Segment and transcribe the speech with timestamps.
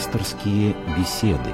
[0.00, 1.52] Пасторские беседы.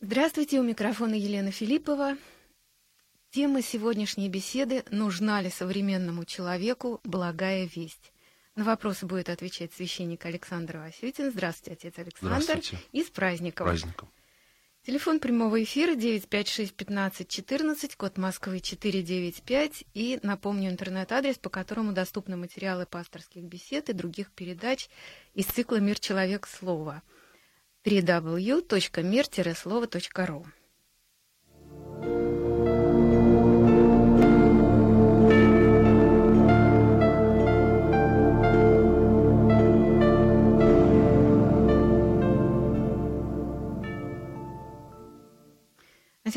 [0.00, 2.18] Здравствуйте, у микрофона Елена Филиппова.
[3.30, 8.12] Тема сегодняшней беседы «Нужна ли современному человеку благая весть?»
[8.56, 11.30] На вопросы будет отвечать священник Александр Васютин.
[11.30, 12.42] Здравствуйте, отец Александр.
[12.42, 12.78] Здравствуйте.
[12.92, 13.68] И с праздником.
[13.68, 14.10] Праздником.
[14.88, 19.84] Телефон прямого эфира 956-1514, код Москвы 495.
[19.92, 24.88] И напомню интернет-адрес, по которому доступны материалы пасторских бесед и других передач
[25.34, 25.98] из цикла «Мир.
[25.98, 26.46] Человек.
[26.46, 27.02] Слово»
[27.84, 30.46] www.мир-слово.ру.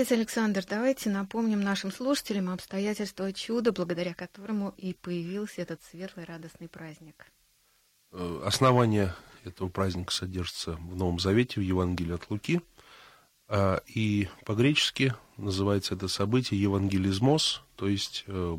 [0.01, 6.67] Отец Александр, давайте напомним нашим слушателям обстоятельства чуда, благодаря которому и появился этот светлый радостный
[6.67, 7.27] праздник.
[8.11, 12.61] Э, Основание этого праздника содержится в Новом Завете, в Евангелии от Луки.
[13.47, 18.57] А, И по-гречески называется это событие евангелизмос, то есть э,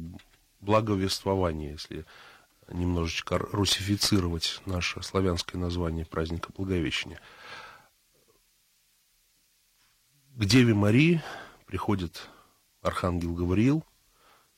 [0.60, 2.04] благовествование, если
[2.68, 7.18] немножечко русифицировать наше славянское название праздника Благовещения.
[10.34, 11.22] К Деве Марии
[11.66, 12.30] приходит
[12.80, 13.84] архангел Гавриил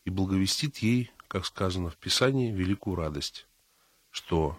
[0.04, 3.48] и благовестит ей, как сказано в Писании, великую радость,
[4.10, 4.56] что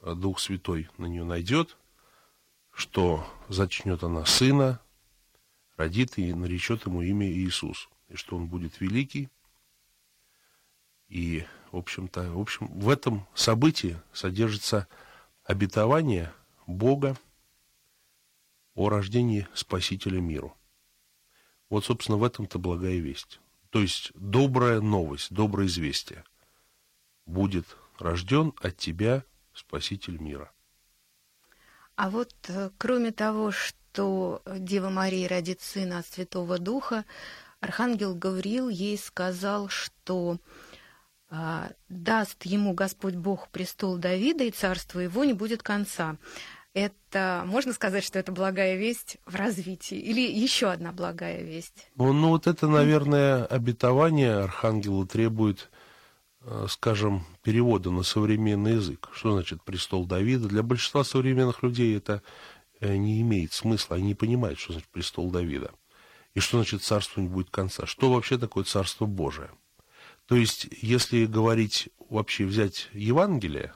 [0.00, 1.76] Дух Святой на нее найдет,
[2.72, 4.80] что зачнет она сына,
[5.76, 9.28] родит и наречет ему имя Иисус, и что он будет великий.
[11.08, 14.88] И, в общем-то, в общем, в этом событии содержится
[15.44, 16.32] обетование
[16.66, 17.18] Бога
[18.74, 20.56] о рождении Спасителя миру.
[21.70, 23.40] Вот, собственно, в этом-то благая весть.
[23.70, 26.24] То есть добрая новость, доброе известие.
[27.26, 27.66] Будет
[27.98, 30.52] рожден от тебя Спаситель мира.
[31.96, 37.04] А вот э, кроме того, что Дева Мария родит сына от Святого Духа,
[37.60, 40.38] Архангел Гавриил ей сказал, что
[41.30, 46.16] а, даст ему Господь Бог престол Давида, и царство его не будет конца.
[46.74, 49.96] Это можно сказать, что это благая весть в развитии?
[49.96, 51.88] Или еще одна благая весть?
[51.94, 55.70] Ну, ну вот это, наверное, обетование Архангела требует
[56.46, 59.08] Э, скажем, перевода на современный язык.
[59.14, 60.48] Что значит престол Давида?
[60.48, 62.22] Для большинства современных людей это
[62.80, 65.72] э, не имеет смысла, они не понимают, что значит престол Давида.
[66.34, 67.86] И что значит царство не будет конца.
[67.86, 69.50] Что вообще такое царство Божие?
[70.26, 73.72] То есть, если говорить, вообще взять Евангелие,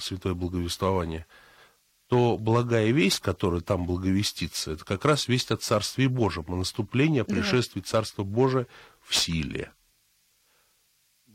[0.00, 1.26] святое благовествование,
[2.08, 7.20] то благая весть, которая там благовестится, это как раз весть о Царстве Божьем, о наступлении,
[7.20, 7.86] о пришествии да.
[7.86, 8.66] Царства Божия
[9.00, 9.72] в силе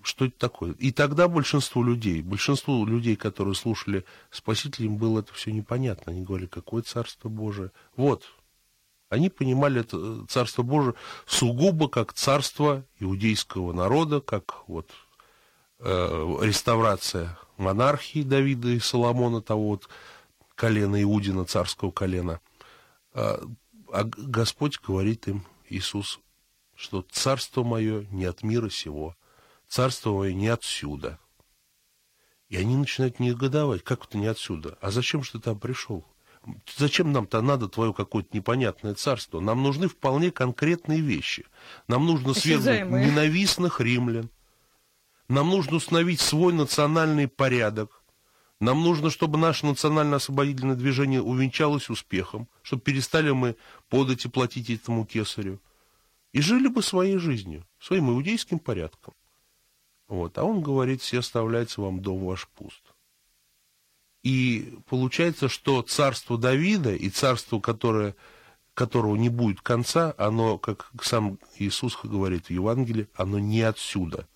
[0.04, 0.72] что это такое.
[0.80, 6.12] И тогда большинству людей, большинству людей, которые слушали Спасителя, им было это все непонятно.
[6.12, 7.72] Они говорили, какое Царство Божие.
[7.96, 8.26] Вот,
[9.12, 10.96] они понимали это э, Царство Божие
[11.26, 14.90] сугубо как царство иудейского народа, как вот
[15.80, 19.90] э, реставрация монархии Давида и Соломона, того вот
[20.56, 22.40] колена Иудина, царского колена.
[23.14, 23.42] А,
[23.92, 26.20] а Господь говорит им, Иисус,
[26.76, 29.16] что царство мое не от мира сего,
[29.68, 31.20] царство мое не отсюда.
[32.50, 34.78] И они начинают негодовать, как это не отсюда?
[34.82, 36.06] А зачем же ты там пришел?
[36.76, 39.40] Зачем нам-то надо твое какое-то непонятное царство?
[39.40, 41.46] Нам нужны вполне конкретные вещи.
[41.88, 44.30] Нам нужно свергнуть ненавистных римлян.
[45.30, 48.01] Нам нужно установить свой национальный порядок.
[48.62, 53.56] Нам нужно, чтобы наше национально-освободительное движение увенчалось успехом, чтобы перестали мы
[53.90, 55.60] подать и платить этому кесарю.
[56.32, 59.16] И жили бы своей жизнью, своим иудейским порядком.
[60.08, 60.38] Вот.
[60.38, 62.84] А он говорит, все оставляйте вам дом ваш пуст.
[64.22, 68.16] И получается, что царство Давида и царство, которое,
[68.76, 74.28] которого не будет конца, оно, как сам Иисус говорит в Евангелии, оно не отсюда.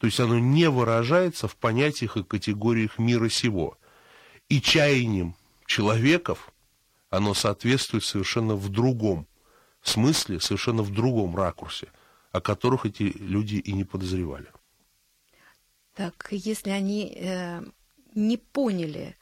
[0.00, 3.76] То есть оно не выражается в понятиях и категориях мира сего.
[4.50, 6.52] И чаянием человеков
[7.08, 9.26] оно соответствует совершенно в другом
[9.80, 11.88] смысле, совершенно в другом ракурсе,
[12.32, 14.48] о которых эти люди и не подозревали.
[15.94, 17.62] Так, если они э,
[18.14, 19.16] не поняли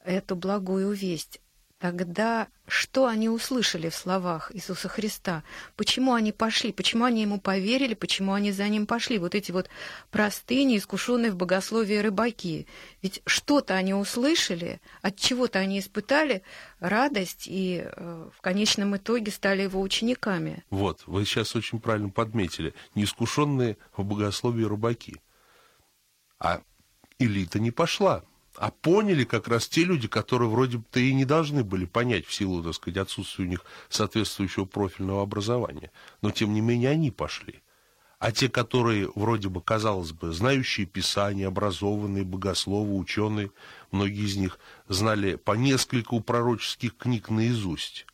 [0.00, 1.40] эту благую весть,
[1.78, 5.44] Тогда что они услышали в словах Иисуса Христа?
[5.76, 6.72] Почему они пошли?
[6.72, 7.94] Почему они ему поверили?
[7.94, 9.18] Почему они за ним пошли?
[9.18, 9.70] Вот эти вот
[10.10, 12.66] простые, неискушенные в богословии рыбаки.
[13.00, 16.42] Ведь что-то они услышали, от чего-то они испытали
[16.80, 20.64] радость и э, в конечном итоге стали его учениками.
[20.70, 22.74] Вот, вы сейчас очень правильно подметили.
[22.96, 25.20] Неискушенные в богословии рыбаки.
[26.40, 26.60] А
[27.20, 28.24] элита не пошла
[28.58, 32.34] а поняли как раз те люди, которые вроде бы-то и не должны были понять в
[32.34, 35.92] силу, так сказать, отсутствия у них соответствующего профильного образования.
[36.22, 37.62] Но, тем не менее, они пошли.
[38.18, 43.52] А те, которые, вроде бы, казалось бы, знающие Писание, образованные, богословы, ученые,
[43.92, 44.58] многие из них
[44.88, 48.06] знали по нескольку пророческих книг наизусть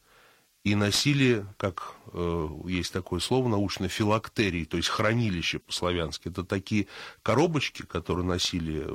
[0.62, 6.28] и носили, как э, есть такое слово научно, филактерии, то есть хранилище по-славянски.
[6.28, 6.87] Это такие
[7.22, 8.87] коробочки, которые носили,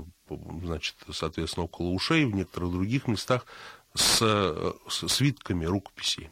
[0.63, 3.45] значит, соответственно, около ушей, в некоторых других местах,
[3.93, 4.19] с,
[4.87, 6.29] с свитками рукописей.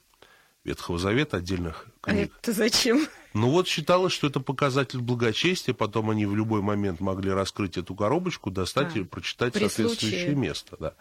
[0.68, 2.32] Ветхого Завета, отдельных а книг.
[2.36, 3.08] А это зачем?
[3.34, 7.96] Ну вот считалось, что это показатель благочестия, потом они в любой момент могли раскрыть эту
[7.96, 10.36] коробочку, достать а, и прочитать соответствующее случае.
[10.36, 10.76] место.
[10.78, 10.94] Да.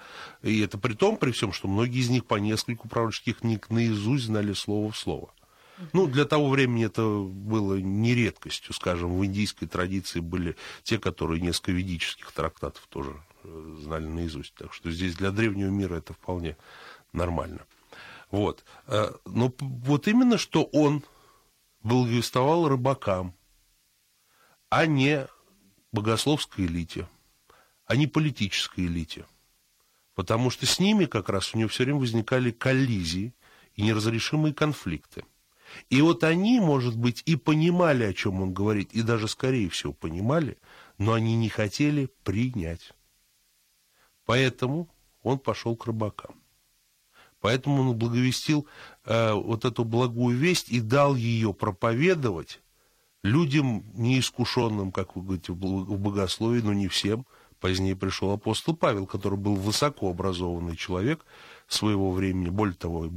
[0.43, 4.27] И это при том, при всем, что многие из них по нескольку пророческих книг наизусть
[4.27, 5.31] знали слово в слово.
[5.93, 11.41] Ну, для того времени это было не редкостью, скажем, в индийской традиции были те, которые
[11.41, 14.55] несколько ведических трактатов тоже э, знали наизусть.
[14.55, 16.57] Так что здесь для древнего мира это вполне
[17.13, 17.67] нормально.
[18.31, 18.65] Вот.
[18.87, 21.05] Э, но вот именно что он
[21.83, 23.35] благовествовал рыбакам,
[24.69, 25.27] а не
[25.93, 27.09] богословской элите,
[27.87, 29.27] а не политической элите.
[30.15, 33.35] Потому что с ними как раз у него все время возникали коллизии
[33.75, 35.25] и неразрешимые конфликты.
[35.91, 39.93] И вот они, может быть, и понимали, о чем он говорит, и даже, скорее всего,
[39.93, 40.59] понимали,
[40.99, 42.93] но они не хотели принять.
[44.25, 44.89] Поэтому
[45.23, 46.35] он пошел к рыбакам.
[47.41, 48.67] Поэтому он благовестил
[49.05, 52.61] э, вот эту благую весть и дал ее проповедовать
[53.23, 57.27] людям неискушенным, как вы говорите, в богословии, но не всем.
[57.61, 61.25] Позднее пришел апостол Павел, который был высокообразованный человек
[61.69, 63.09] своего времени, более того,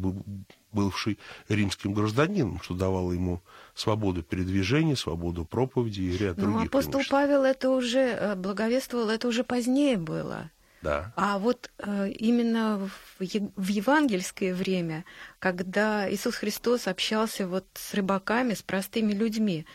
[0.72, 3.42] бывший римским гражданином, что давало ему
[3.74, 9.28] свободу передвижения, свободу проповеди и ряд Но других апостол Павел это уже э, благовествовал, это
[9.28, 10.52] уже позднее было.
[10.82, 11.12] Да.
[11.16, 13.24] А вот э, именно в,
[13.56, 15.04] в евангельское время,
[15.40, 19.66] когда Иисус Христос общался вот с рыбаками, с простыми людьми,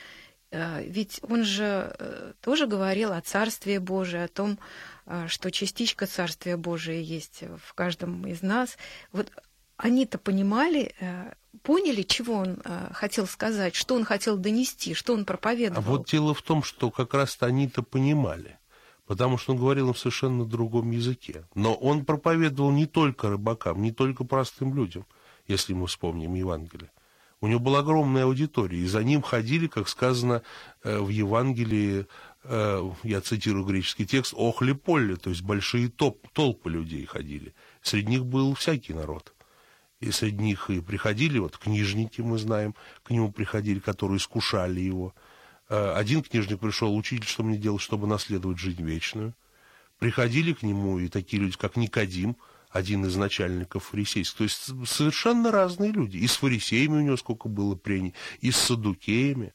[0.50, 4.58] э, ведь он же э, тоже говорил о Царстве Божие, о том,
[5.26, 8.78] что частичка Царствия Божия есть в каждом из нас.
[9.12, 9.30] Вот
[9.76, 11.32] они-то понимали, э,
[11.62, 15.78] поняли, чего он э, хотел сказать, что он хотел донести, что он проповедовал.
[15.78, 18.58] А вот дело в том, что как раз-то они-то понимали
[19.06, 21.44] потому что он говорил им совершенно другом языке.
[21.54, 25.04] Но он проповедовал не только рыбакам, не только простым людям,
[25.46, 26.90] если мы вспомним Евангелие.
[27.42, 30.42] У него была огромная аудитория, и за ним ходили, как сказано
[30.82, 32.06] э, в Евангелии,
[32.46, 37.54] я цитирую греческий текст, охли поле, то есть большие топ, толпы людей ходили.
[37.80, 39.32] Среди них был всякий народ.
[40.04, 45.14] И среди них и приходили, вот книжники, мы знаем, к нему приходили, которые искушали его–
[45.68, 49.34] Э, один книжник пришел, учитель, что мне делать, чтобы наследовать жизнь вечную.
[49.98, 52.36] Приходили к нему и такие люди, как Никодим,
[52.70, 54.36] один из начальников фарисейских.
[54.36, 56.18] То есть совершенно разные люди.
[56.18, 59.54] И с фарисеями у него сколько было прений, и с садукеями.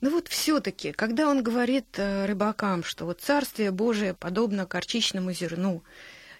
[0.00, 5.84] Ну вот все-таки, когда он говорит э, рыбакам, что вот Царствие Божие подобно горчичному зерну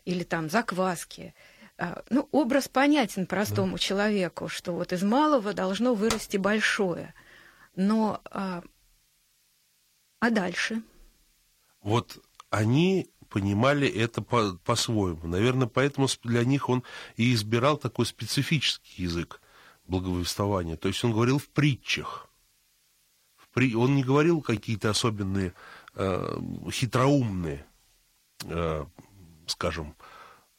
[0.05, 1.35] или там закваске,
[2.11, 3.79] ну, образ понятен простому да.
[3.79, 7.15] человеку, что вот из малого должно вырасти большое–
[7.77, 8.63] но а,
[10.21, 10.83] а дальше?
[11.83, 12.19] Вот
[12.51, 15.27] они понимали это по- по-своему.
[15.27, 16.83] Наверное, поэтому для них он
[17.17, 19.41] и избирал такой специфический язык
[19.85, 20.77] благовествования.
[20.77, 22.29] То есть он говорил в притчах.
[23.37, 23.75] В при...
[23.75, 25.55] Он не говорил какие-то особенные
[25.95, 26.39] э,
[26.71, 27.65] хитроумные,
[28.43, 28.85] э,
[29.47, 29.97] скажем,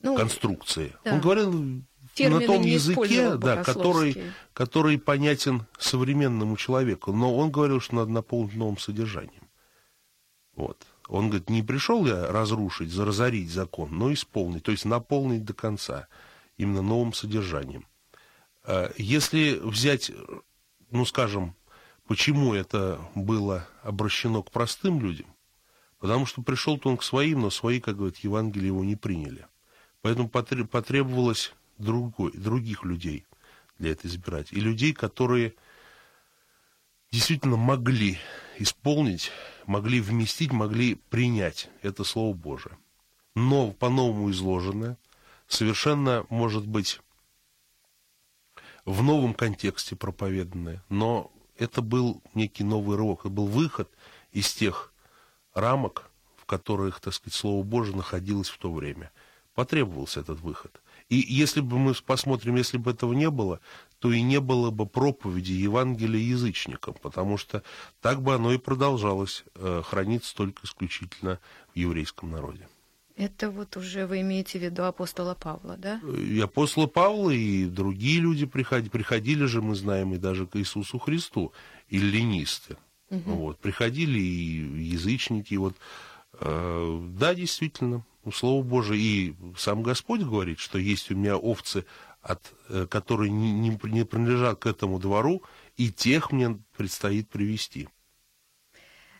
[0.02, 0.96] ну, конструкции.
[1.04, 1.14] Да.
[1.14, 4.22] Он говорил на том языке, да, который,
[4.54, 7.14] который понятен современному человеку.
[7.14, 9.50] Но он говорил, что надо наполнить новым содержанием.
[10.56, 10.86] Вот.
[11.08, 16.08] Он говорит, не пришел я разрушить, разорить закон, но исполнить, то есть наполнить до конца,
[16.58, 17.86] именно новым содержанием.
[18.64, 20.12] А если взять,
[20.90, 21.56] ну, скажем,
[22.08, 25.28] почему это было обращено к простым людям,
[26.00, 29.48] потому что пришел-то он к своим, но свои, как говорят, Евангелие его не приняли.
[30.02, 33.26] Поэтому потребовалось другой, других людей
[33.78, 34.52] для этого избирать.
[34.52, 35.54] И людей, которые
[37.12, 38.18] действительно могли
[38.58, 39.32] исполнить,
[39.66, 42.78] могли вместить, могли принять это Слово Божие.
[43.36, 44.98] Но по-новому изложенное,
[45.48, 47.00] совершенно, может быть,
[48.86, 53.90] в новом контексте проповеданное, но это был некий новый рывок, это был выход
[54.32, 54.92] из тех
[55.54, 59.12] рамок, в которых, так сказать, Слово Божие находилось в то время.
[59.54, 60.82] Потребовался этот выход.
[61.10, 63.60] И если бы мы посмотрим, если бы этого не было,
[64.00, 67.64] то и не было бы проповеди Евангелия язычникам, потому что
[68.02, 71.40] так бы оно и продолжалось э, храниться только исключительно
[71.74, 72.68] в еврейском народе.
[73.18, 76.00] Это вот уже вы имеете в виду апостола Павла, да?
[76.18, 80.98] И апостола Павла, и другие люди приходили, приходили же, мы знаем, и даже к Иисусу
[80.98, 81.52] Христу,
[81.90, 82.78] эллинисты.
[83.10, 83.32] Угу.
[83.32, 85.76] Вот, приходили и язычники, вот,
[86.40, 91.86] э, да, действительно, Слово Божие, и сам Господь говорит, что есть у меня овцы,
[92.22, 95.42] от, э, которые не, не, принадлежат к этому двору,
[95.78, 97.90] и тех мне предстоит привести.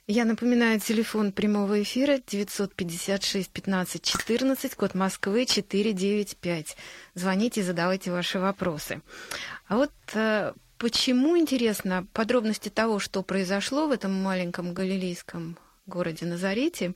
[0.08, 6.76] Я напоминаю, телефон прямого эфира 956 15 14, код Москвы 495.
[7.14, 9.02] Звоните, задавайте ваши вопросы.
[9.68, 16.94] А вот э, почему, интересно, подробности того, что произошло в этом маленьком галилейском городе Назарете,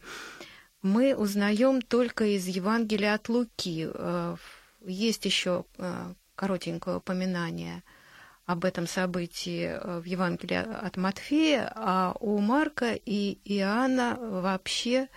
[0.86, 3.90] мы узнаем только из Евангелия от Луки.
[3.94, 4.36] Э,
[4.86, 7.84] есть еще э, коротенькое упоминание–
[8.46, 15.10] об этом событии э, в Евангелии от Матфея, а у Марка и Иоанна вообще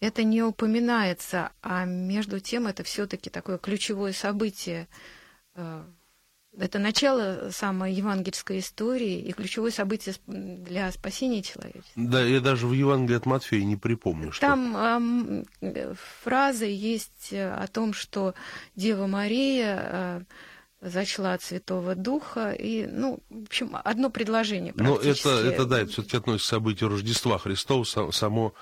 [0.00, 4.88] это не упоминается, а между тем это все-таки такое ключевое событие.
[6.56, 11.84] Э, это начало самой евангельской истории и ключевое событие для спасения человека.
[11.96, 14.40] Да, я даже в Евангелии от Матфея не припомню, что...
[14.40, 18.34] Там э, фраза есть о том, что
[18.76, 19.80] Дева Мария...
[19.82, 20.20] Э,
[20.84, 22.52] зачла от Святого Духа.
[22.52, 26.90] И, ну, в общем, одно предложение Ну, это, это, да, это все-таки относится к событию
[26.90, 28.54] Рождества Христова, само...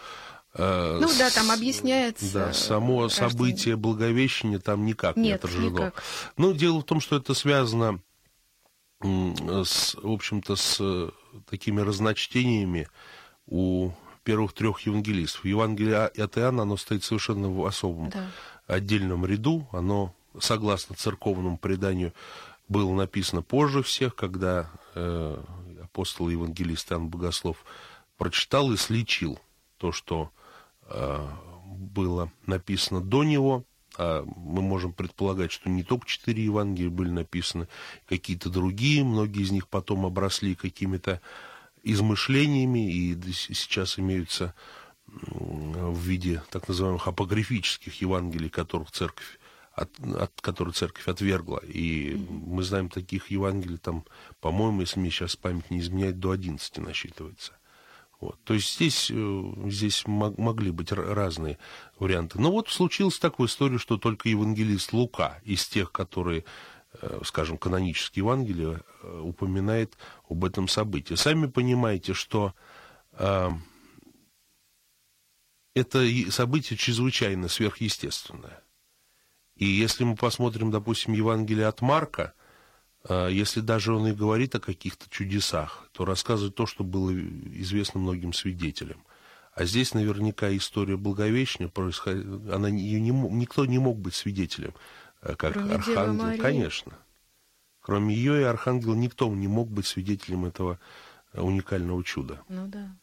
[0.54, 2.32] Э, ну да, там объясняется.
[2.32, 3.30] Да, само рождение.
[3.30, 5.78] событие Благовещения там никак Нет, не отражено.
[5.78, 6.02] Никак.
[6.36, 8.00] Ну, дело в том, что это связано
[9.00, 11.10] с, в общем-то, с
[11.48, 12.88] такими разночтениями
[13.46, 13.90] у
[14.24, 15.44] первых трех евангелистов.
[15.44, 18.30] Евангелие от Иоанна, оно стоит совершенно в особом да.
[18.66, 22.12] отдельном ряду, оно согласно церковному преданию,
[22.68, 25.42] было написано позже всех, когда э,
[25.82, 27.64] апостол и евангелист Иоанн Богослов
[28.16, 29.40] прочитал и сличил
[29.78, 30.41] то, что э,
[30.92, 33.64] было написано до него.
[33.98, 37.68] А мы можем предполагать, что не только четыре Евангелия были написаны,
[38.06, 41.20] какие-то другие, многие из них потом обросли какими-то
[41.82, 44.54] измышлениями и сейчас имеются
[45.06, 49.38] в виде так называемых апокрифических Евангелий, которых церковь
[49.74, 51.58] от, от которой церковь отвергла.
[51.58, 54.04] И мы знаем таких Евангелий, там,
[54.40, 57.52] по-моему, если мне сейчас память не изменяет, до 11 насчитывается.
[58.22, 58.38] Вот.
[58.44, 61.58] То есть здесь, э, здесь могли быть разные
[61.98, 62.40] варианты.
[62.40, 66.44] Но вот случилась такая история, что только евангелист Лука из тех, которые,
[67.00, 69.98] э, скажем, канонические Евангелия, э, упоминает
[70.30, 71.14] об этом событии.
[71.14, 72.54] Сами понимаете, что
[75.74, 78.62] это событие чрезвычайно сверхъестественное.
[79.56, 82.32] И если мы посмотрим, допустим, Евангелие от Марка,
[83.08, 88.32] если даже он и говорит о каких-то чудесах, то рассказывает то, что было известно многим
[88.32, 89.02] свидетелям.
[89.54, 94.72] А здесь наверняка история Благовещения происходит, она, ее не, никто не мог быть свидетелем,
[95.20, 96.42] э, как Кроме Архангел.
[96.42, 96.92] Конечно.
[97.80, 100.78] Кроме ее и Архангела никто не мог быть свидетелем этого
[101.32, 102.40] э, уникального чуда.
[102.48, 102.96] Ну да.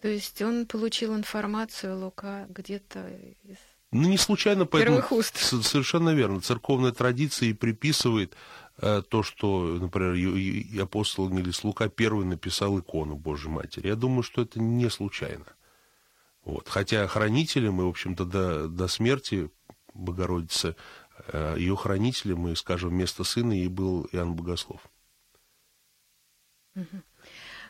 [0.00, 3.06] То есть он получил информацию Лука где-то
[3.44, 3.58] из
[3.92, 5.36] ну, не случайно, поэтому уст.
[5.36, 6.40] совершенно верно.
[6.40, 8.34] Церковная традиция и приписывает
[8.76, 13.88] то, что, например, апостол Евангелист Лука первый написал икону Божьей Матери.
[13.88, 15.46] Я думаю, что это не случайно.
[16.44, 16.68] Вот.
[16.68, 19.50] Хотя хранителем и, в общем-то, до, до смерти
[19.94, 20.74] Богородицы,
[21.28, 24.80] э, ее хранителем, и, скажем, вместо сына ей был Иоанн Богослов.
[26.74, 27.02] Угу.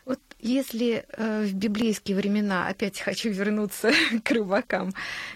[0.05, 3.91] Вот если э, в библейские времена, опять хочу вернуться
[4.23, 4.93] к рыбакам,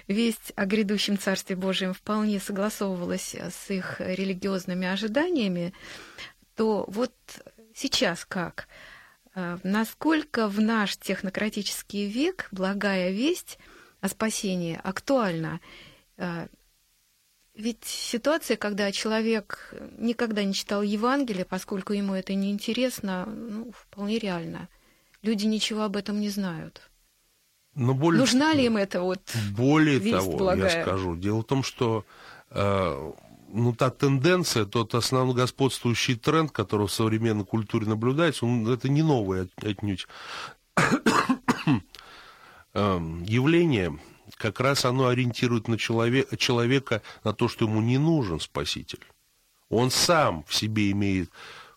[0.08, 5.74] весть о грядущем Царстве Божьем вполне согласовывалась с их религиозными ожиданиями,
[6.56, 7.14] то вот
[7.74, 8.68] сейчас как?
[9.36, 13.60] Э, насколько в наш технократический век благая весть
[14.02, 15.62] о спасении актуальна?
[17.58, 23.72] Э, ведь ситуация, когда человек никогда не читал Евангелие, поскольку ему это не интересно, ну,
[23.72, 24.70] вполне реально.
[25.24, 26.90] Люди ничего об этом не знают.
[27.76, 29.22] Но более, Нужна ли им это вот
[29.56, 30.78] Более того, благая?
[30.78, 32.06] я скажу, дело в том, что
[32.50, 33.12] э,
[33.50, 39.04] ну, та тенденция, тот основной господствующий тренд, который в современной культуре наблюдается, он, это не
[39.04, 40.08] новое отнюдь
[42.74, 44.00] эм, явление,
[44.38, 49.06] как раз оно ориентирует на человека, человека на то, что ему не нужен спаситель.
[49.70, 51.30] Он сам в себе имеет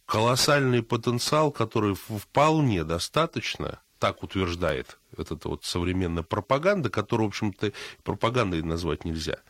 [0.07, 7.73] колоссальный потенциал, который вполне достаточно, так утверждает вот эта вот современная пропаганда, которую, в общем-то,
[8.03, 9.39] пропагандой назвать нельзя–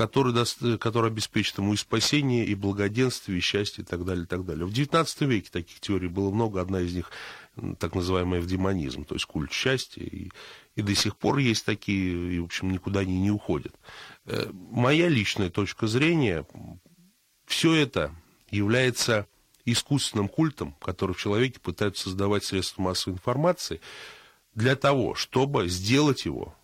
[0.00, 4.26] который, даст, который обеспечит ему и спасение, и благоденствие, и счастье, и так далее, и
[4.26, 4.64] так далее.
[4.64, 7.10] В XIX веке таких теорий было много, одна из них
[7.78, 10.30] так называемый эвдемонизм, то есть культ счастья, и,
[10.80, 13.74] и до сих пор есть такие, и, в общем, никуда они не уходят.
[14.24, 16.46] Э, моя личная точка зрения,
[17.46, 18.14] все это
[18.50, 19.26] является
[19.66, 23.80] искусственным культом, который в человеке пытаются создавать средства массовой информации,
[24.54, 26.54] для того, чтобы сделать его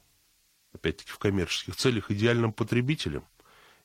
[0.73, 3.25] опять-таки в коммерческих целях, идеальным потребителем,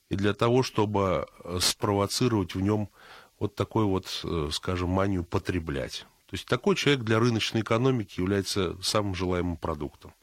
[0.08, 2.88] и для того, чтобы э, спровоцировать в нем
[3.38, 6.06] вот такой вот, э, скажем, манию потреблять.
[6.26, 10.14] То есть такой человек для рыночной экономики является самым желаемым продуктом.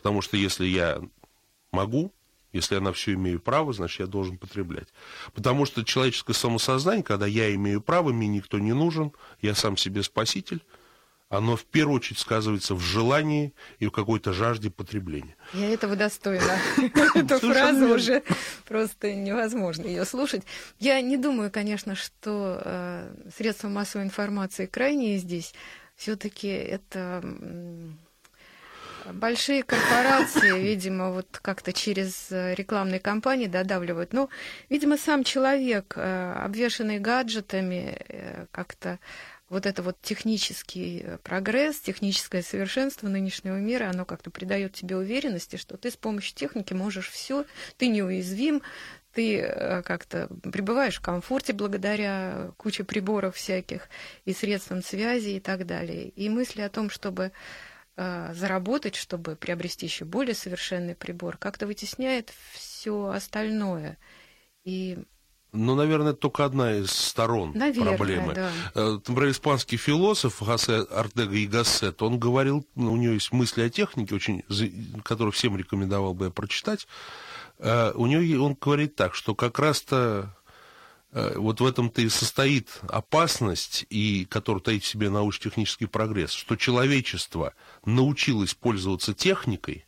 [0.00, 1.00] Потому что если я
[1.72, 2.12] могу,
[2.52, 4.88] если я на все имею право, значит, я должен потреблять.
[5.34, 10.02] Потому что человеческое самосознание, когда я имею право, мне никто не нужен, я сам себе
[10.02, 10.62] спаситель–
[11.30, 15.36] оно в первую очередь сказывается в желании и в какой-то жажде потребления.
[15.54, 16.58] Я этого достойна.
[17.14, 18.24] Эту фразу уже
[18.66, 20.42] просто невозможно ее слушать.
[20.80, 25.54] Я не думаю, конечно, что э, средства массовой информации крайние здесь.
[25.94, 27.22] Все-таки это
[29.12, 34.12] большие корпорации, видимо, вот как-то через э, рекламные кампании додавливают.
[34.12, 34.28] Но,
[34.68, 38.98] видимо, сам человек, э, обвешанный гаджетами, как-то
[39.50, 45.56] вот это вот технический э, прогресс, техническое совершенство нынешнего мира, оно как-то придает тебе уверенности,
[45.56, 47.44] что ты с помощью техники можешь все,
[47.76, 48.62] ты неуязвим,
[49.12, 53.88] ты э, как-то пребываешь в комфорте благодаря куче приборов всяких
[54.24, 56.10] и средствам связи и так далее.
[56.10, 57.30] И мысли о том, чтобы э,
[58.34, 63.98] заработать, чтобы приобрести еще более совершенный прибор, как-то вытесняет все остальное.
[64.64, 64.98] И
[65.52, 68.34] ну, наверное, только одна из сторон наверное, проблемы.
[68.34, 68.50] Да.
[68.74, 73.62] Э, например, испанский философ Хосе Артега и Гассет, он говорил, ну, у него есть мысли
[73.62, 74.44] о технике, очень,
[75.02, 76.86] которые всем рекомендовал бы я прочитать.
[77.58, 80.39] Э, у него он говорит так, что как раз-то э,
[81.12, 87.54] вот в этом-то и состоит опасность, и, которая таит в себе научно-технический прогресс, что человечество
[87.84, 89.86] научилось пользоваться техникой,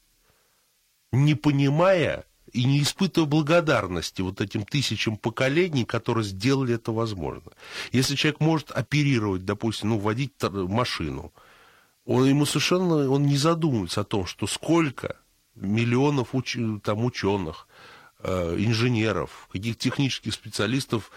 [1.12, 7.52] не понимая и не испытывая благодарности вот этим тысячам поколений, которые сделали это возможно.
[7.92, 11.32] Если человек может оперировать, допустим, ну, водить машину,
[12.04, 15.16] он ему совершенно он не задумывается о том, что сколько
[15.54, 21.10] миллионов уч, там, ученых, э, инженеров, каких технических специалистов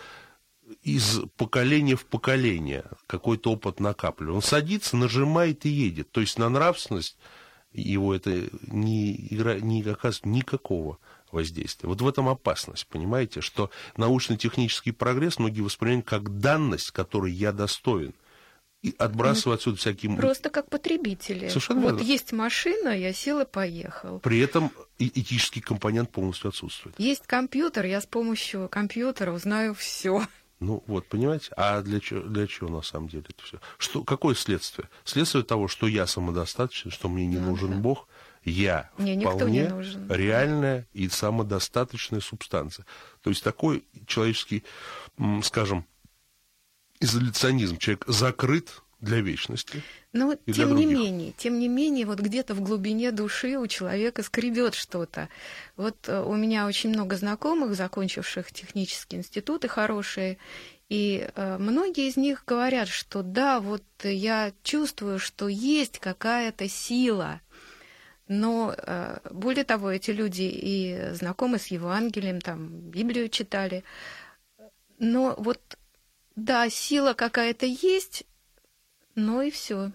[0.81, 4.35] из поколения в поколение какой-то опыт накапливает.
[4.35, 6.11] Он садится, нажимает и едет.
[6.11, 7.17] То есть на нравственность
[7.71, 10.97] его это не, игра, не оказывает никакого
[11.31, 11.89] воздействия.
[11.89, 18.13] Вот в этом опасность, понимаете, что научно-технический прогресс многие воспринимают как данность, которой я достоин.
[18.85, 20.15] И отбрасывая отсюда всякие...
[20.15, 21.47] Просто как потребители.
[21.47, 22.03] Совершенно вот верно.
[22.03, 24.19] есть машина, я сел и поехал.
[24.19, 26.93] При этом этический компонент полностью отсутствует.
[26.99, 30.27] Есть компьютер, я с помощью компьютера узнаю все.
[30.59, 31.51] Ну вот, понимаете?
[31.57, 33.59] А для чего, для чего на самом деле это все?
[33.79, 34.87] Что, какое следствие?
[35.03, 37.77] Следствие того, что я самодостаточен, что мне не ну, нужен да.
[37.77, 38.07] Бог,
[38.43, 40.11] я Мне вполне не нужен.
[40.11, 42.85] реальная и самодостаточная субстанция.
[43.23, 44.63] То есть такой человеческий,
[45.41, 45.87] скажем,
[46.99, 47.77] изоляционизм.
[47.77, 49.81] Человек закрыт для вечности.
[50.13, 54.23] Но ну, тем не менее, тем не менее, вот где-то в глубине души у человека
[54.23, 55.29] скребет что-то.
[55.75, 60.37] Вот э, у меня очень много знакомых, закончивших технические институты хорошие,
[60.87, 67.41] и э, многие из них говорят, что да, вот я чувствую, что есть какая-то сила,
[68.27, 73.83] но э, более того, эти люди и знакомы с Евангелием, там Библию читали.
[74.97, 75.59] Но вот,
[76.35, 78.25] да, сила какая-то есть,
[79.15, 79.91] но и все.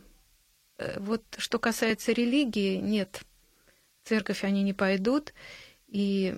[0.78, 3.22] Э, вот что касается религии, нет,
[4.02, 5.34] в церковь они не пойдут
[5.88, 6.36] и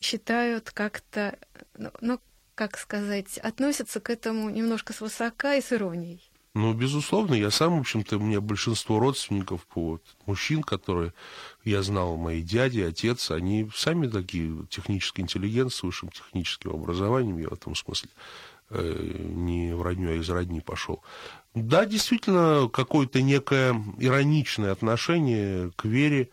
[0.00, 1.38] считают как-то,
[1.76, 2.20] ну, ну
[2.54, 6.20] как сказать, относятся к этому немножко свысока и с иронией.
[6.54, 11.12] Ну, безусловно, я сам, в общем-то, у меня большинство родственников, вот, мужчин, которые
[11.62, 17.48] я знал, мои дяди, отец, они сами такие технические интеллигенты с высшим техническим образованием, я
[17.48, 18.10] в этом смысле
[18.70, 21.02] не в родню, а из родни пошел.
[21.54, 26.30] Да, действительно, какое-то некое ироничное отношение к вере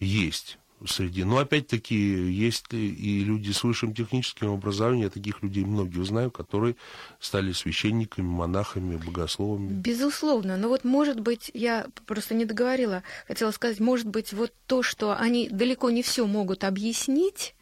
[0.00, 0.58] есть.
[0.86, 1.24] среди.
[1.24, 6.76] Но опять-таки есть и люди с высшим техническим образованием, я таких людей многих знаю, которые
[7.20, 9.72] стали священниками, монахами, богословами.
[9.72, 10.56] Безусловно.
[10.56, 15.16] Но вот, может быть, я просто не договорила, хотела сказать, может быть, вот то, что
[15.16, 17.54] они далеко не все могут объяснить,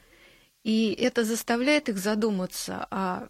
[0.65, 3.29] и это заставляет их задуматься, а,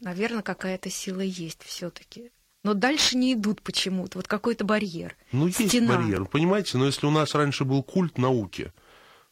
[0.00, 2.30] наверное, какая-то сила есть все-таки
[2.66, 4.18] но дальше не идут почему-то.
[4.18, 5.16] Вот какой-то барьер.
[5.30, 5.70] Ну, Стена.
[5.72, 6.78] есть барьер, понимаете?
[6.78, 8.72] Но если у нас раньше был культ науки,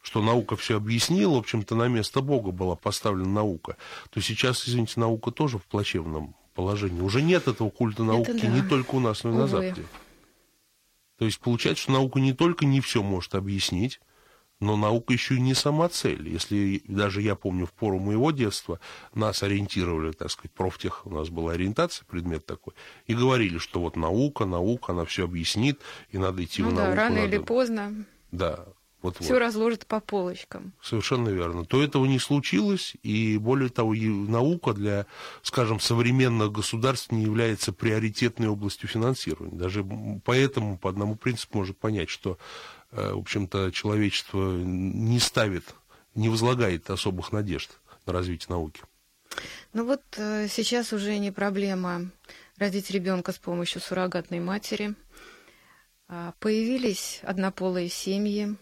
[0.01, 3.75] что наука все объяснила, в общем-то, на место Бога была поставлена наука,
[4.09, 7.01] то сейчас, извините, наука тоже в плачевном положении.
[7.01, 8.47] Уже нет этого культа науки да.
[8.47, 9.41] не только у нас, но и Увы.
[9.41, 9.83] на Западе.
[11.17, 13.99] То есть получается, что наука не только не все может объяснить,
[14.59, 16.29] но наука еще и не сама цель.
[16.29, 18.79] Если даже я помню, в пору моего детства
[19.13, 22.73] нас ориентировали, так сказать, профтех, у нас была ориентация, предмет такой,
[23.07, 26.83] и говорили, что вот наука, наука, она все объяснит, и надо идти ну в да,
[26.83, 26.97] науку.
[26.97, 27.27] рано надо...
[27.27, 28.05] или поздно.
[28.31, 28.65] Да.
[29.05, 29.39] Вот, все вот.
[29.39, 30.73] разложит по полочкам.
[30.81, 31.63] Совершенно верно.
[31.63, 35.05] То этого не случилось, и более того, наука для,
[35.43, 39.55] скажем, современных государств не является приоритетной областью финансирования.
[39.55, 39.85] Даже
[40.23, 42.39] поэтому по одному принципу можно понять, что
[42.95, 45.63] в общем-то, человечество не ставит,
[46.13, 47.71] не возлагает особых надежд
[48.05, 48.81] на развитие науки.
[49.73, 52.09] Ну вот э, сейчас уже не проблема
[52.57, 54.95] родить ребенка с помощью суррогатной матери.
[56.07, 58.55] А, появились однополые семьи.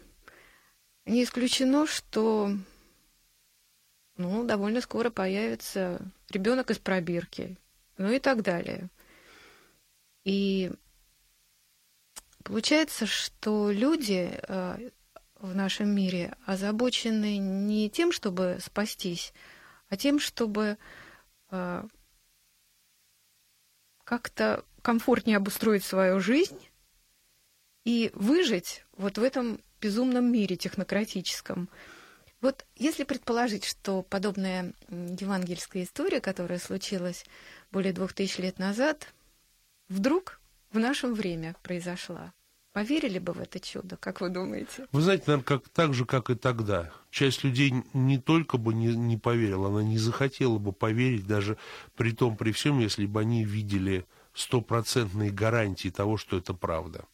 [1.05, 2.51] Не исключено, что
[4.17, 7.57] ну, довольно скоро появится ребенок из пробирки,
[7.97, 8.89] ну и так далее.
[10.23, 10.71] И
[12.43, 14.89] Получается, что люди э,
[15.39, 19.33] в нашем мире озабочены не тем, чтобы спастись,
[19.89, 20.77] а тем, чтобы
[21.51, 21.83] э,
[24.03, 26.69] как-то комфортнее обустроить свою жизнь
[27.85, 31.69] и выжить вот в этом безумном мире технократическом.
[32.41, 37.25] Вот если предположить, что подобная евангельская история, которая случилась
[37.71, 39.13] более двух тысяч лет назад,
[39.87, 40.41] вдруг
[40.73, 42.33] в нашем время произошла.
[42.73, 44.87] Поверили бы в это чудо, как вы думаете?
[44.91, 46.91] Вы знаете, наверное, как, так же, как и тогда.
[47.11, 51.57] Часть людей не только бы не, не поверила, она не захотела бы поверить, даже
[51.95, 57.05] при том, при всем, если бы они видели стопроцентные гарантии того, что это правда.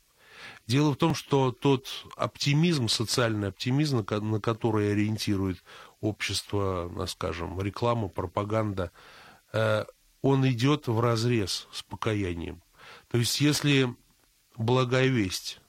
[0.66, 5.62] Дело в том, что тот оптимизм, социальный оптимизм, на который ориентирует
[6.00, 8.92] общество, скажем, реклама, пропаганда,
[9.52, 9.84] э,
[10.22, 12.62] он идет в разрез с покаянием.
[13.10, 13.96] То есть, если
[14.56, 15.60] благая весть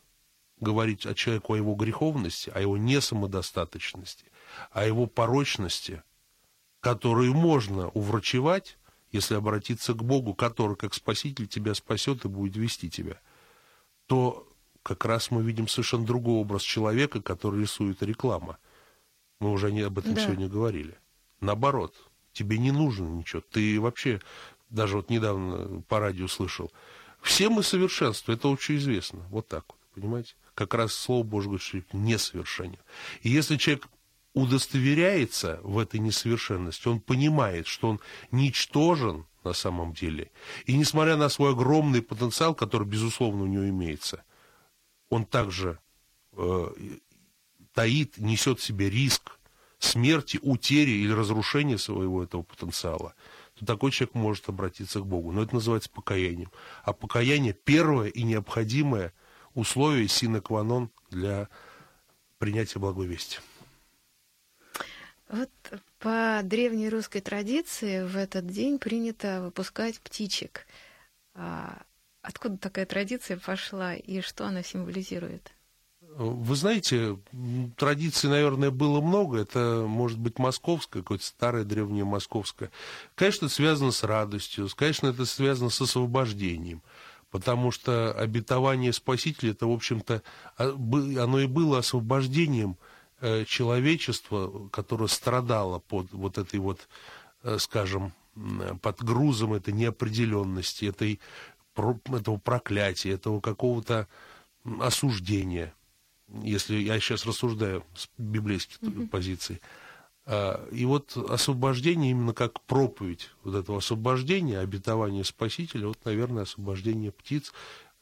[0.61, 4.27] говорить о человеку, о его греховности, о его несамодостаточности,
[4.71, 6.03] о его порочности,
[6.81, 8.77] которую можно уврачевать,
[9.11, 13.21] если обратиться к Богу, который как Спаситель тебя спасет и будет вести тебя,
[14.07, 14.47] то
[14.83, 18.59] как раз мы видим совершенно другой образ человека, который рисует реклама.
[19.41, 20.23] Мы уже не об этом да.
[20.23, 20.97] сегодня говорили.
[21.41, 21.95] Наоборот,
[22.33, 23.43] тебе не нужно ничего.
[23.51, 24.21] Ты вообще,
[24.69, 26.71] даже вот недавно по радио слышал,
[27.23, 29.21] все мы совершенство, это очень известно.
[29.31, 30.35] Вот так вот, понимаете?
[30.55, 32.79] Как раз Слово Божье говорит, несовершенен.
[33.23, 33.89] И если человек
[34.35, 40.31] удостоверяется в этой несовершенности, он понимает, что он ничтожен на самом деле.
[40.67, 44.23] И несмотря на свой огромный потенциал, который, безусловно, у него имеется,
[45.09, 45.79] он также
[46.33, 46.69] э,
[47.73, 49.39] таит, несет в себе риск
[49.79, 53.15] смерти, утери или разрушения своего этого потенциала
[53.61, 55.33] то такой человек может обратиться к Богу.
[55.33, 56.51] Но это называется покаянием.
[56.83, 59.13] А покаяние первое и необходимое
[59.55, 61.49] условие синекванон для
[62.39, 63.39] принятия благой вести.
[65.29, 65.51] Вот
[65.99, 70.67] по древней русской традиции в этот день принято выпускать птичек.
[71.35, 71.83] А
[72.23, 75.53] откуда такая традиция пошла и что она символизирует?
[76.17, 77.19] Вы знаете,
[77.77, 79.39] традиций, наверное, было много.
[79.39, 82.71] Это может быть московское, какое-то старое древнее московское.
[83.15, 86.83] Конечно, это связано с радостью, конечно, это связано с освобождением.
[87.31, 90.23] Потому что обетование Спасителя, это, в общем-то,
[90.57, 92.77] а, оно и было освобождением
[93.21, 96.89] э, человечества, которое страдало под вот этой вот,
[97.45, 98.13] э, скажем,
[98.83, 101.21] под грузом этой неопределенности, этой,
[101.77, 104.09] этого проклятия, этого какого-то
[104.81, 105.73] осуждения
[106.43, 109.09] если я сейчас рассуждаю с библейской mm-hmm.
[109.09, 109.61] позиции.
[110.27, 117.11] А, и вот освобождение именно как проповедь вот этого освобождения, обетования Спасителя, вот, наверное, освобождение
[117.11, 117.53] птиц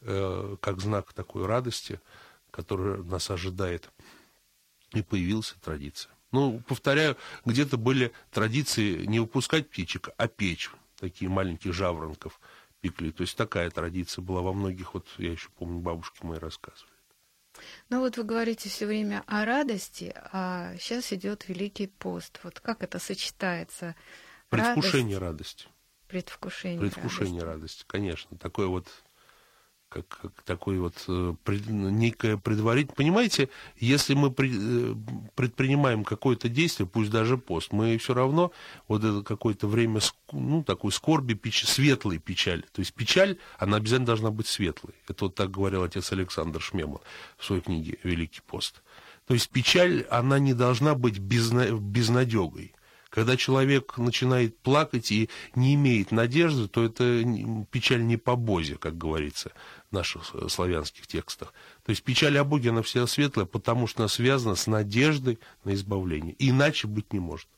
[0.03, 2.01] э, как знак такой радости,
[2.51, 3.91] которая нас ожидает.
[4.93, 6.13] И появилась традиция.
[6.33, 12.41] Ну, повторяю, где-то были традиции не выпускать птичек, а печь такие маленьких жаворонков
[12.81, 13.13] пекли.
[13.13, 16.98] То есть такая традиция была во многих, вот я еще помню, бабушки мои рассказывали.
[17.89, 22.41] Ну вот вы говорите все время о радости, а сейчас идет Великий пост.
[22.43, 23.95] Вот как это сочетается?
[24.49, 25.67] Предвкушение радости.
[26.09, 27.81] Предвкушение, Предвкушение радости.
[27.81, 28.39] радости, конечно.
[28.39, 28.87] Такое вот
[29.89, 32.97] как, как такой вот э, пред, некое предварительное.
[32.97, 33.49] Понимаете,
[33.79, 34.95] если мы при, э,
[35.35, 38.53] предпринимаем какое-то действие, пусть даже пост, мы все равно
[38.87, 40.01] вот это какое-то время,
[40.33, 42.65] ну, такой скорби, печ, светлой печали.
[42.73, 44.95] То есть печаль, она обязательно должна быть светлой.
[45.09, 47.01] Это вот так говорил отец Александр Шмеман
[47.37, 48.83] в своей книге «Великий пост».
[49.27, 52.75] То есть печаль, она не должна быть безна, безнадегой.
[53.11, 57.25] Когда человек начинает плакать и не имеет надежды, то это
[57.71, 59.53] печаль не по Бозе, как говорится
[59.91, 61.53] наших э, славянских текстах.
[61.83, 65.75] То есть печаль о Боге, она вся светлая, потому что она связана с надеждой на
[65.75, 66.35] избавление.
[66.39, 67.49] Иначе быть не может.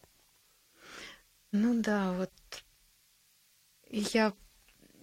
[1.53, 2.31] Ну да, вот
[3.91, 4.33] я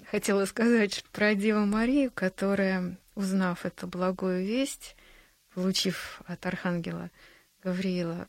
[0.10, 4.96] хотела сказать про Деву Марию, которая, узнав эту благую весть,
[5.54, 7.12] получив от Архангела
[7.64, 8.28] Гавриила,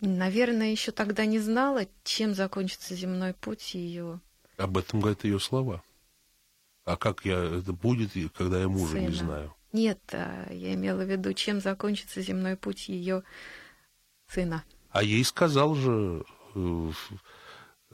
[0.00, 4.20] Наверное, еще тогда не знала, чем закончится земной путь ее.
[4.56, 5.82] Об этом говорят ее слова.
[6.88, 9.08] А как я это будет, когда я мужа Сына.
[9.08, 9.54] не знаю?
[9.74, 13.24] Нет, а, я имела в виду, чем закончится земной путь ее
[14.26, 14.64] сына.
[14.90, 16.24] А ей сказал же
[16.54, 16.90] э,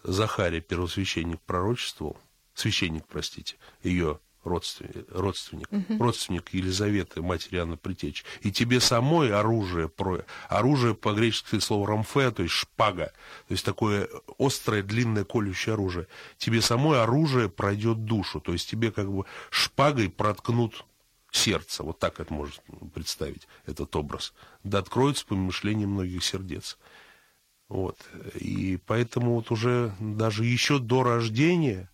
[0.05, 2.17] Захария, первосвященник, пророчествовал,
[2.55, 6.03] священник, простите, ее родственник, родственник, угу.
[6.03, 8.25] родственник Елизаветы, матери Анны Притечь.
[8.41, 13.13] И тебе самой оружие, про, оружие по-гречески слово рамфе, то есть шпага,
[13.49, 16.07] то есть такое острое, длинное, колющее оружие.
[16.39, 20.85] Тебе самой оружие пройдет душу, то есть тебе как бы шпагой проткнут
[21.31, 21.83] сердце.
[21.83, 22.63] Вот так это можно
[22.95, 24.33] представить, этот образ.
[24.63, 26.79] Да откроется помышление многих сердец.
[27.69, 27.99] Вот.
[28.35, 31.91] И поэтому вот уже даже еще до рождения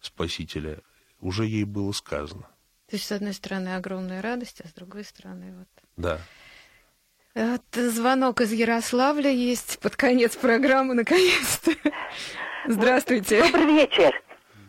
[0.00, 0.80] Спасителя
[1.22, 2.42] уже ей было сказано.
[2.88, 5.68] То есть, с одной стороны, огромная радость, а с другой стороны, вот...
[5.96, 6.18] Да.
[7.34, 11.70] Вот звонок из Ярославля есть под конец программы, наконец-то.
[12.66, 13.42] Здравствуйте.
[13.42, 14.12] Добрый вечер.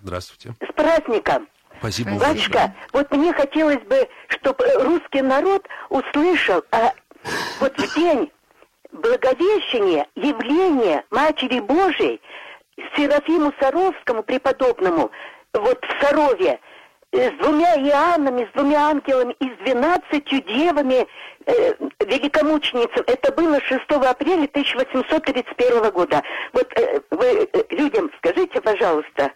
[0.02, 0.56] Здравствуйте.
[0.62, 1.50] С праздником.
[1.80, 2.12] Спасибо.
[2.18, 6.94] Батюшка, вот мне хотелось бы, чтобы русский народ услышал, а
[7.60, 8.32] вот в день
[8.94, 12.22] Благовещения явления Матери Божией
[12.96, 15.10] Серафиму Саровскому преподобному
[15.54, 16.60] вот в Сарове
[17.12, 21.08] э, с двумя Иоаннами, с двумя ангелами и с двенадцатью девами
[21.46, 21.74] э,
[22.06, 23.04] великомученицам.
[23.08, 26.24] Это было 6 апреля 1831 года.
[26.54, 29.32] Вот э, вы э, людям скажите, пожалуйста,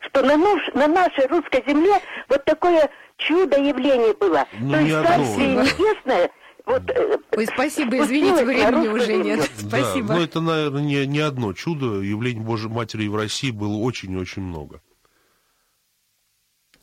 [0.00, 1.94] что на, наш, на нашей русской земле
[2.28, 4.46] вот такое чудо явление было.
[4.60, 6.30] Ну, То есть Царствие Небесное
[6.68, 9.50] вот, э, Ой, спасибо, извините, времени уже нет.
[9.56, 10.08] Спасибо.
[10.08, 12.02] Да, но это, наверное, не, не одно чудо.
[12.02, 14.82] Явлений Божьей Матери в России было очень-очень много.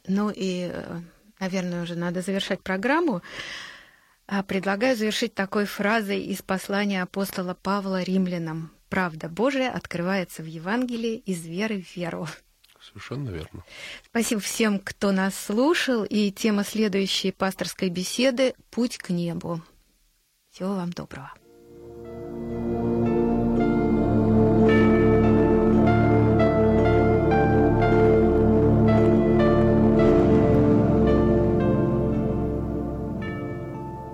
[0.07, 0.71] Ну и,
[1.39, 3.21] наверное, уже надо завершать программу.
[4.27, 8.71] А предлагаю завершить такой фразой из послания апостола Павла римлянам.
[8.89, 12.27] «Правда Божия открывается в Евангелии из веры в веру».
[12.81, 13.63] Совершенно верно.
[14.05, 16.03] Спасибо всем, кто нас слушал.
[16.03, 19.61] И тема следующей пасторской беседы «Путь к небу».
[20.51, 21.33] Всего вам доброго.